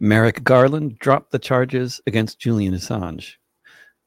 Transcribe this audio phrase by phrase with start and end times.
[0.00, 3.34] Merrick Garland dropped the charges against Julian Assange.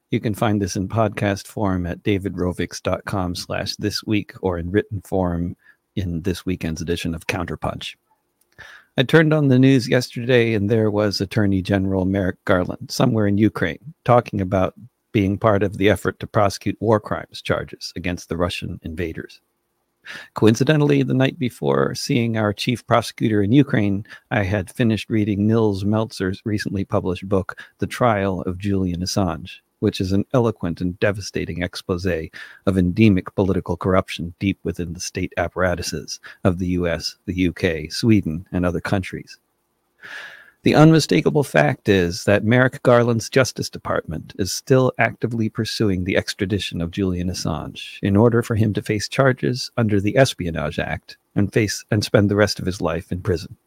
[0.09, 5.01] You can find this in podcast form at davidrovics.com slash this week or in written
[5.01, 5.57] form
[5.97, 7.95] in this weekend's edition of Counterpunch.
[8.97, 13.37] I turned on the news yesterday and there was Attorney General Merrick Garland somewhere in
[13.37, 14.75] Ukraine talking about
[15.11, 19.41] being part of the effort to prosecute war crimes charges against the Russian invaders.
[20.33, 25.83] Coincidentally, the night before seeing our chief prosecutor in Ukraine, I had finished reading Nils
[25.83, 31.61] Melzer's recently published book, The Trial of Julian Assange, which is an eloquent and devastating
[31.61, 37.91] expose of endemic political corruption deep within the state apparatuses of the US, the UK,
[37.91, 39.37] Sweden, and other countries.
[40.63, 46.81] The unmistakable fact is that Merrick Garland's Justice Department is still actively pursuing the extradition
[46.81, 51.51] of Julian Assange in order for him to face charges under the Espionage Act and
[51.51, 53.57] face and spend the rest of his life in prison.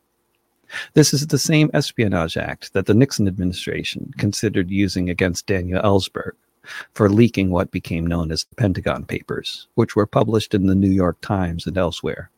[0.92, 6.34] This is the same Espionage Act that the Nixon administration considered using against Daniel Ellsberg
[6.92, 10.90] for leaking what became known as the Pentagon Papers, which were published in the New
[10.90, 12.30] York Times and elsewhere.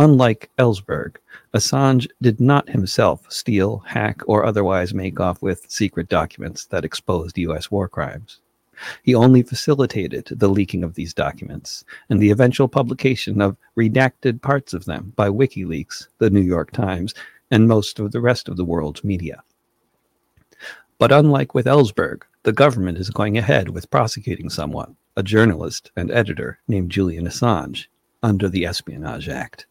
[0.00, 1.16] Unlike Ellsberg,
[1.52, 7.36] Assange did not himself steal, hack, or otherwise make off with secret documents that exposed
[7.36, 7.68] U.S.
[7.68, 8.38] war crimes.
[9.02, 14.72] He only facilitated the leaking of these documents and the eventual publication of redacted parts
[14.72, 17.12] of them by WikiLeaks, the New York Times,
[17.50, 19.42] and most of the rest of the world's media.
[20.98, 26.12] But unlike with Ellsberg, the government is going ahead with prosecuting someone, a journalist and
[26.12, 27.86] editor named Julian Assange,
[28.22, 29.66] under the Espionage Act.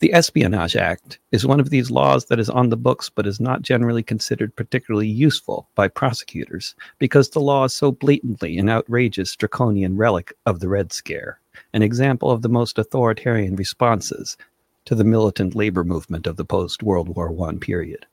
[0.00, 3.40] The Espionage Act is one of these laws that is on the books but is
[3.40, 9.34] not generally considered particularly useful by prosecutors because the law is so blatantly an outrageous
[9.34, 11.40] draconian relic of the Red Scare,
[11.72, 14.36] an example of the most authoritarian responses
[14.84, 18.06] to the militant labor movement of the post World War I period.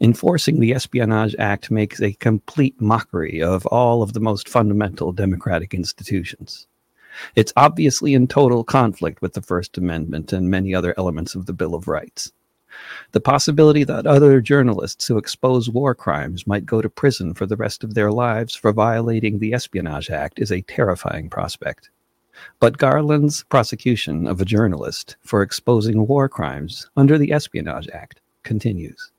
[0.00, 5.74] Enforcing the Espionage Act makes a complete mockery of all of the most fundamental democratic
[5.74, 6.66] institutions.
[7.34, 11.52] It's obviously in total conflict with the First Amendment and many other elements of the
[11.52, 12.32] Bill of Rights.
[13.12, 17.56] The possibility that other journalists who expose war crimes might go to prison for the
[17.56, 21.90] rest of their lives for violating the Espionage Act is a terrifying prospect.
[22.60, 29.10] But Garland's prosecution of a journalist for exposing war crimes under the Espionage Act continues.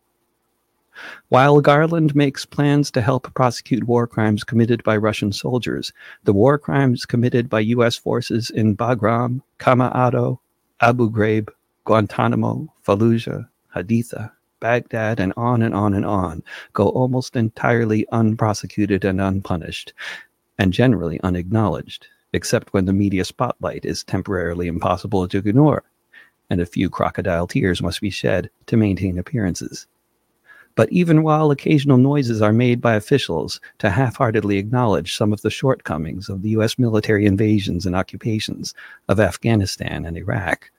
[1.30, 5.94] While Garland makes plans to help prosecute war crimes committed by Russian soldiers,
[6.24, 7.96] the war crimes committed by U.S.
[7.96, 10.40] forces in Bagram, Qam'a Ado,
[10.82, 11.50] Abu Ghraib,
[11.86, 16.44] Guantanamo, Fallujah, Haditha, Baghdad, and on and on and on
[16.74, 19.94] go almost entirely unprosecuted and unpunished,
[20.58, 25.84] and generally unacknowledged, except when the media spotlight is temporarily impossible to ignore,
[26.50, 29.88] and a few crocodile tears must be shed to maintain appearances.
[30.80, 35.42] But even while occasional noises are made by officials to half heartedly acknowledge some of
[35.42, 36.80] the shortcomings of the U.S.
[36.80, 38.74] military invasions and occupations
[39.10, 40.72] of Afghanistan and Iraq,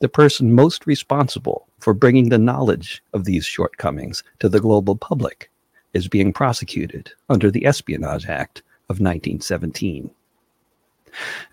[0.00, 5.48] the person most responsible for bringing the knowledge of these shortcomings to the global public
[5.92, 10.10] is being prosecuted under the Espionage Act of 1917.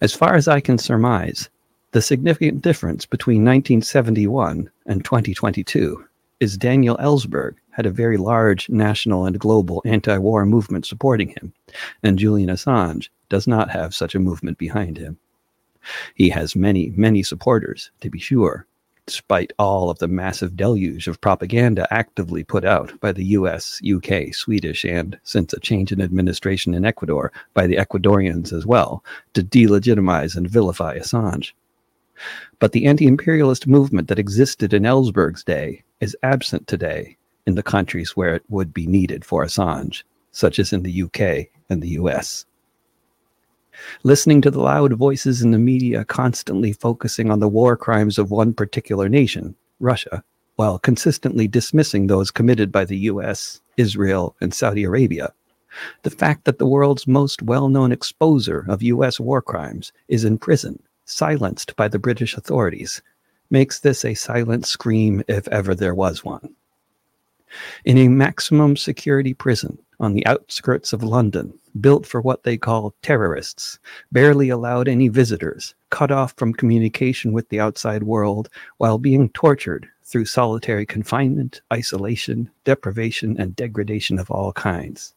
[0.01, 1.47] As far as I can surmise,
[1.91, 6.05] the significant difference between 1971 and 2022
[6.39, 11.53] is Daniel Ellsberg had a very large national and global anti war movement supporting him,
[12.01, 15.17] and Julian Assange does not have such a movement behind him.
[16.15, 18.65] He has many, many supporters, to be sure,
[19.05, 24.33] despite all of the massive deluge of propaganda actively put out by the US, UK,
[24.33, 29.43] Swedish, and, since a change in administration in Ecuador, by the Ecuadorians as well, to
[29.43, 31.53] delegitimize and vilify Assange.
[32.59, 37.63] But the anti imperialist movement that existed in Ellsberg's day is absent today in the
[37.63, 41.89] countries where it would be needed for Assange, such as in the UK and the
[41.99, 42.45] US.
[44.03, 48.31] Listening to the loud voices in the media constantly focusing on the war crimes of
[48.31, 50.23] one particular nation, Russia,
[50.57, 55.33] while consistently dismissing those committed by the US, Israel, and Saudi Arabia,
[56.03, 60.37] the fact that the world's most well known exposer of US war crimes is in
[60.37, 63.01] prison silenced by the British authorities,
[63.49, 66.55] makes this a silent scream if ever there was one.
[67.83, 71.51] In a maximum security prison on the outskirts of London,
[71.81, 73.79] built for what they call terrorists,
[74.11, 79.87] barely allowed any visitors, cut off from communication with the outside world, while being tortured
[80.03, 85.15] through solitary confinement, isolation, deprivation, and degradation of all kinds.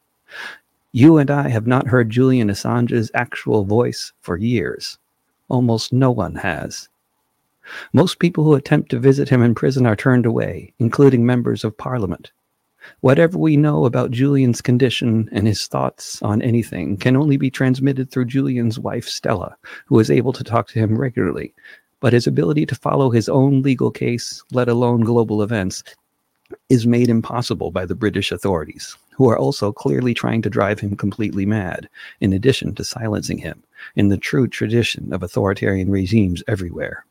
[0.93, 4.99] You and I have not heard Julian Assange's actual voice for years
[5.49, 6.89] almost no one has.
[7.93, 11.77] Most people who attempt to visit him in prison are turned away, including members of
[11.77, 12.33] parliament.
[13.01, 18.11] Whatever we know about Julian's condition and his thoughts on anything can only be transmitted
[18.11, 19.57] through Julian's wife, Stella,
[19.87, 21.55] who is able to talk to him regularly.
[22.01, 25.85] But his ability to follow his own legal case, let alone global events,
[26.73, 30.97] is made impossible by the British authorities, who are also clearly trying to drive him
[30.97, 31.87] completely mad,
[32.23, 33.63] in addition to silencing him,
[33.95, 37.05] in the true tradition of authoritarian regimes everywhere.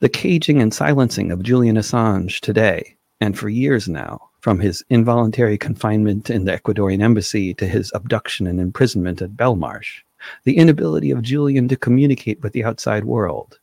[0.00, 5.58] The caging and silencing of Julian Assange today and for years now, from his involuntary
[5.58, 10.00] confinement in the Ecuadorian embassy to his abduction and imprisonment at Belmarsh,
[10.44, 13.58] the inability of Julian to communicate with the outside world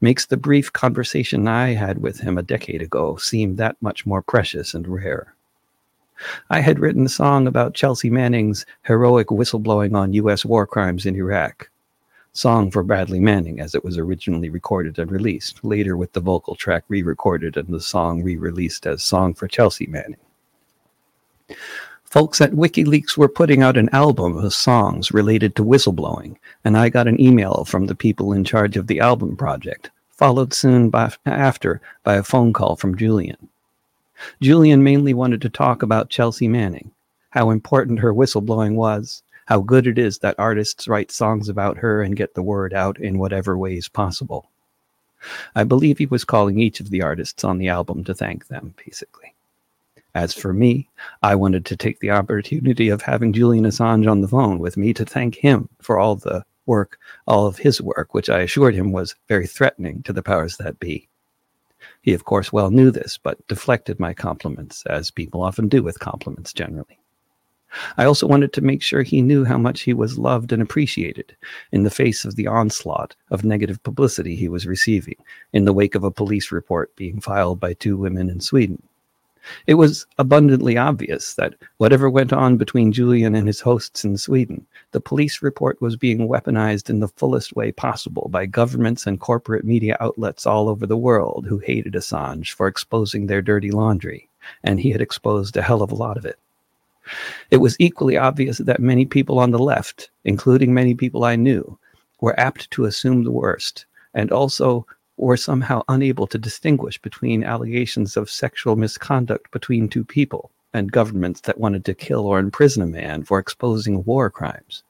[0.00, 4.22] makes the brief conversation I had with him a decade ago seem that much more
[4.22, 5.34] precious and rare.
[6.50, 10.44] I had written a song about Chelsea Manning's heroic whistleblowing on U.S.
[10.44, 11.70] war crimes in Iraq,
[12.32, 16.54] song for Bradley Manning as it was originally recorded and released, later with the vocal
[16.56, 20.16] track re recorded and the song re released as Song for Chelsea Manning.
[22.10, 26.88] Folks at WikiLeaks were putting out an album of songs related to whistleblowing, and I
[26.88, 31.12] got an email from the people in charge of the album project, followed soon by,
[31.26, 33.50] after by a phone call from Julian.
[34.40, 36.92] Julian mainly wanted to talk about Chelsea Manning,
[37.28, 42.00] how important her whistleblowing was, how good it is that artists write songs about her
[42.00, 44.48] and get the word out in whatever ways possible.
[45.54, 48.72] I believe he was calling each of the artists on the album to thank them,
[48.82, 49.34] basically.
[50.14, 50.88] As for me,
[51.22, 54.94] I wanted to take the opportunity of having Julian Assange on the phone with me
[54.94, 58.92] to thank him for all the work, all of his work, which I assured him
[58.92, 61.08] was very threatening to the powers that be.
[62.02, 66.00] He, of course, well knew this, but deflected my compliments, as people often do with
[66.00, 66.98] compliments generally.
[67.98, 71.36] I also wanted to make sure he knew how much he was loved and appreciated
[71.70, 75.16] in the face of the onslaught of negative publicity he was receiving
[75.52, 78.82] in the wake of a police report being filed by two women in Sweden.
[79.66, 84.66] It was abundantly obvious that whatever went on between Julian and his hosts in Sweden,
[84.92, 89.64] the police report was being weaponized in the fullest way possible by governments and corporate
[89.64, 94.28] media outlets all over the world who hated Assange for exposing their dirty laundry,
[94.64, 96.38] and he had exposed a hell of a lot of it.
[97.50, 101.78] It was equally obvious that many people on the left, including many people I knew,
[102.20, 104.86] were apt to assume the worst and also
[105.18, 111.40] were somehow unable to distinguish between allegations of sexual misconduct between two people and governments
[111.42, 114.84] that wanted to kill or imprison a man for exposing war crimes.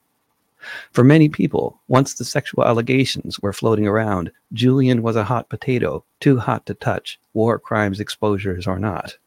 [0.91, 6.03] For many people, once the sexual allegations were floating around, Julian was a hot potato,
[6.19, 9.17] too hot to touch, war crimes exposures or not.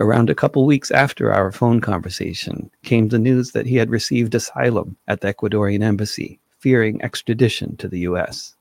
[0.00, 4.34] Around a couple weeks after our phone conversation came the news that he had received
[4.34, 8.56] asylum at the Ecuadorian embassy, fearing extradition to the US.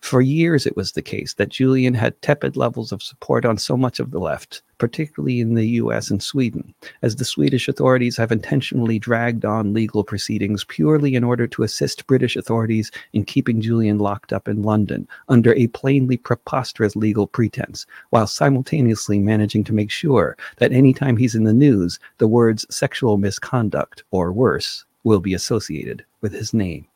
[0.00, 3.76] For years, it was the case that Julian had tepid levels of support on so
[3.76, 8.32] much of the left, particularly in the US and Sweden, as the Swedish authorities have
[8.32, 13.98] intentionally dragged on legal proceedings purely in order to assist British authorities in keeping Julian
[13.98, 19.90] locked up in London under a plainly preposterous legal pretense, while simultaneously managing to make
[19.90, 25.34] sure that anytime he's in the news, the words sexual misconduct or worse will be
[25.34, 26.86] associated with his name.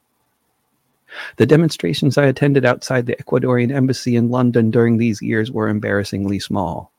[1.36, 6.38] The demonstrations I attended outside the Ecuadorian embassy in London during these years were embarrassingly
[6.38, 6.90] small.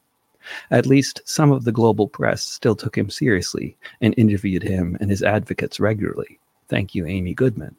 [0.70, 5.10] At least some of the global press still took him seriously and interviewed him and
[5.10, 6.40] his advocates regularly.
[6.68, 7.76] Thank you, Amy Goodman.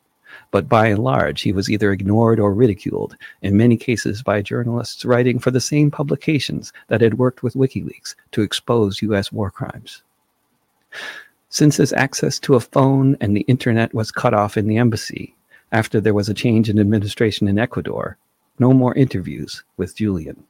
[0.51, 5.05] But by and large, he was either ignored or ridiculed, in many cases by journalists
[5.05, 9.31] writing for the same publications that had worked with WikiLeaks to expose U.S.
[9.31, 10.03] war crimes.
[11.49, 15.36] Since his access to a phone and the internet was cut off in the embassy,
[15.73, 18.17] after there was a change in administration in Ecuador,
[18.59, 20.45] no more interviews with Julian.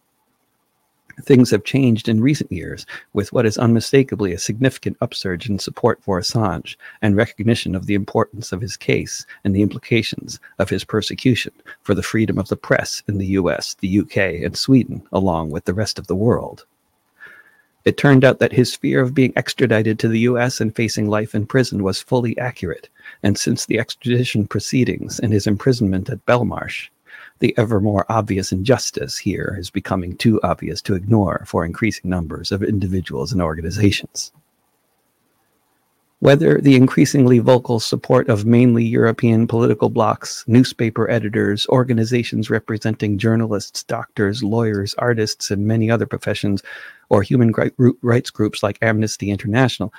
[1.22, 6.02] Things have changed in recent years with what is unmistakably a significant upsurge in support
[6.02, 10.84] for Assange and recognition of the importance of his case and the implications of his
[10.84, 15.50] persecution for the freedom of the press in the US, the UK, and Sweden, along
[15.50, 16.66] with the rest of the world.
[17.86, 21.36] It turned out that his fear of being extradited to the US and facing life
[21.36, 22.88] in prison was fully accurate,
[23.22, 26.88] and since the extradition proceedings and his imprisonment at Belmarsh,
[27.38, 32.50] the ever more obvious injustice here is becoming too obvious to ignore for increasing numbers
[32.50, 34.32] of individuals and organizations.
[36.20, 43.82] Whether the increasingly vocal support of mainly European political blocs, newspaper editors, organizations representing journalists,
[43.82, 46.62] doctors, lawyers, artists, and many other professions,
[47.10, 47.52] or human
[48.00, 49.92] rights groups like Amnesty International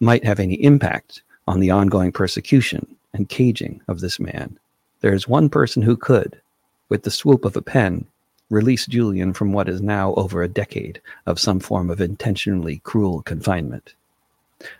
[0.00, 4.58] might have any impact on the ongoing persecution and caging of this man,
[5.00, 6.40] there is one person who could,
[6.88, 8.06] with the swoop of a pen,
[8.50, 13.22] release Julian from what is now over a decade of some form of intentionally cruel
[13.22, 13.94] confinement.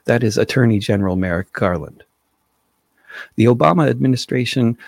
[0.05, 2.05] That is Attorney General Merrick Garland.
[3.37, 4.79] The Obama administration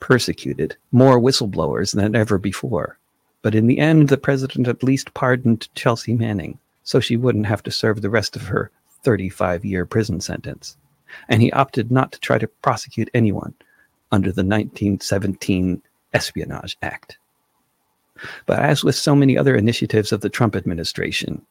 [0.00, 2.98] persecuted more whistleblowers than ever before,
[3.42, 7.62] but in the end, the president at least pardoned Chelsea Manning so she wouldn't have
[7.62, 8.70] to serve the rest of her
[9.02, 10.76] 35 year prison sentence.
[11.28, 13.54] And he opted not to try to prosecute anyone
[14.10, 15.82] under the 1917
[16.14, 17.18] Espionage Act.
[18.46, 21.44] But as with so many other initiatives of the Trump administration,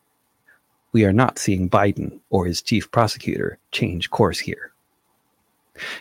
[0.91, 4.71] we are not seeing Biden or his chief prosecutor change course here.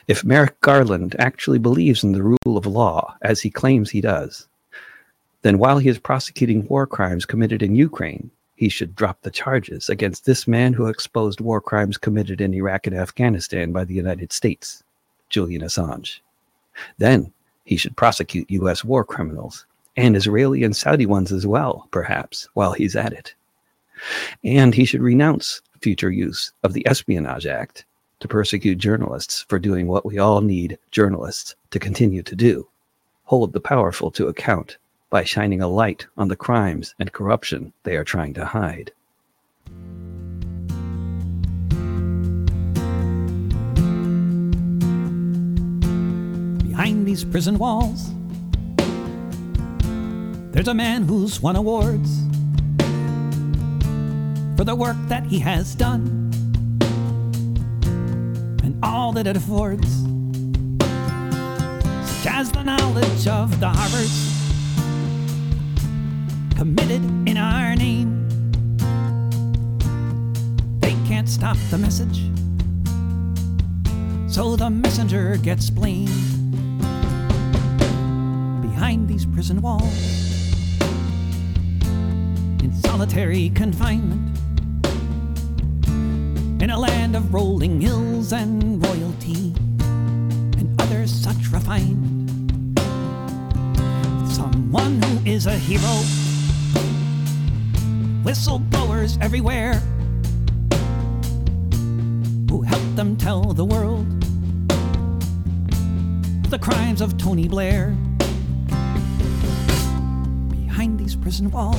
[0.08, 4.48] If Merrick Garland actually believes in the rule of law, as he claims he does,
[5.42, 9.88] then while he is prosecuting war crimes committed in Ukraine, he should drop the charges
[9.88, 14.32] against this man who exposed war crimes committed in Iraq and Afghanistan by the United
[14.32, 14.82] States,
[15.30, 16.20] Julian Assange.
[16.98, 17.32] Then
[17.64, 18.84] he should prosecute U.S.
[18.84, 19.64] war criminals
[19.96, 23.34] and Israeli and Saudi ones as well, perhaps, while he's at it.
[24.44, 27.84] And he should renounce future use of the Espionage Act
[28.20, 32.66] to persecute journalists for doing what we all need journalists to continue to do
[33.30, 34.76] hold the powerful to account
[35.08, 38.90] by shining a light on the crimes and corruption they are trying to hide.
[46.68, 48.10] Behind these prison walls,
[50.50, 52.29] there's a man who's won awards
[54.60, 56.30] for the work that he has done
[58.62, 59.88] and all that it affords,
[62.04, 64.12] such as the knowledge of the horrors
[66.58, 68.28] committed in our name.
[70.80, 72.20] They can't stop the message,
[74.30, 76.10] so the messenger gets blamed.
[78.60, 80.52] Behind these prison walls,
[82.62, 84.36] in solitary confinement,
[86.70, 89.52] in a land of rolling hills and royalty
[90.56, 92.30] and other such refined.
[94.30, 95.96] Someone who is a hero
[98.22, 99.82] whistleblowers everywhere
[102.48, 104.06] who help them tell the world
[106.50, 107.96] the crimes of Tony Blair
[110.48, 111.76] behind these prison walls.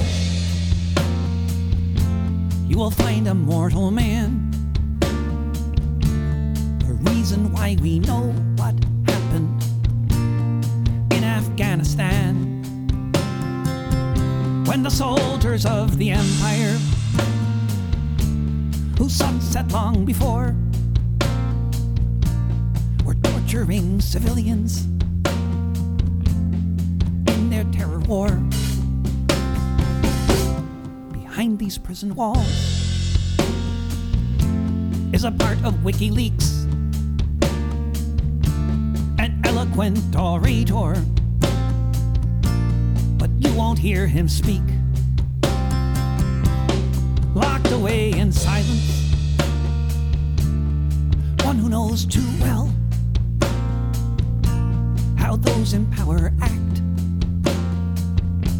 [2.67, 4.51] You will find a mortal man.
[7.03, 8.75] Reason why we know what
[9.07, 9.63] happened
[11.13, 12.51] in Afghanistan
[14.65, 16.77] when the soldiers of the Empire,
[18.97, 20.55] who sunset long before,
[23.05, 24.85] were torturing civilians
[27.27, 28.29] in their terror war.
[31.11, 32.47] Behind these prison walls
[35.13, 36.50] is a part of WikiLeaks,
[39.71, 40.95] eloquent orator
[43.17, 44.61] but you won't hear him speak.
[47.33, 49.13] Locked away in silence,
[51.43, 52.73] one who knows too well
[55.17, 56.81] how those in power act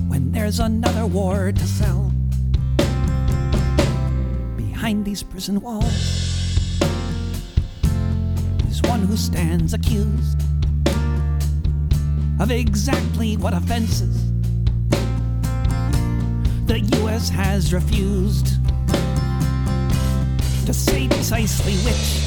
[0.07, 2.11] when there's another war to sell.
[4.55, 5.83] Behind these prison walls
[8.69, 10.41] is one who stands accused
[12.41, 14.31] of exactly what offenses
[16.65, 18.57] the US has refused
[20.65, 22.17] to say precisely which,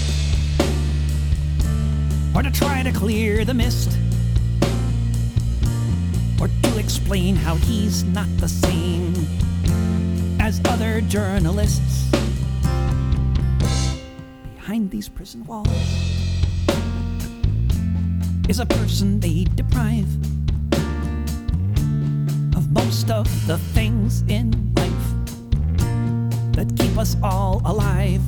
[2.32, 3.98] or to try to clear the mist,
[6.40, 9.12] or to explain how he's not the same
[10.38, 12.08] as other journalists
[14.54, 16.23] behind these prison walls
[18.48, 20.06] is a person they deprive
[22.54, 25.08] of most of the things in life
[26.52, 28.20] that keep us all alive.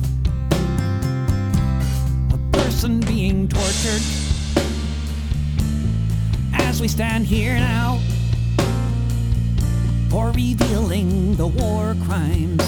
[2.33, 4.01] A person being tortured
[6.53, 7.99] as we stand here now,
[10.13, 12.63] or revealing the war crimes.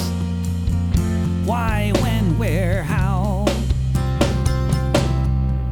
[1.44, 3.44] Why, when, where, how?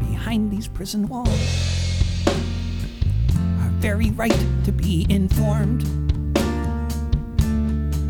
[0.00, 1.67] Behind these prison walls
[3.78, 5.82] very right to be informed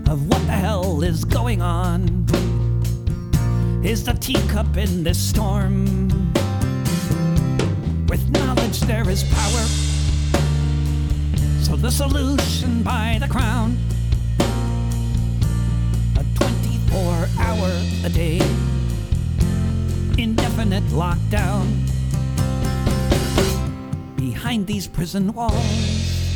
[0.08, 2.24] of what the hell is going on.
[3.84, 5.84] Is the teacup in this storm?
[8.08, 9.64] With knowledge there is power.
[11.62, 13.76] So the solution by the crown.
[16.16, 17.70] A 24 hour
[18.04, 18.40] a day,
[20.16, 21.87] indefinite lockdown.
[24.18, 26.27] Behind these prison walls,